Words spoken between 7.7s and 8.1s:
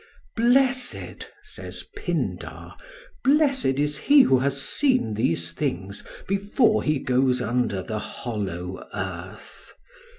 the